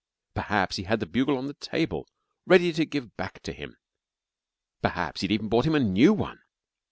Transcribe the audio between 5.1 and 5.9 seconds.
he'd even bought him a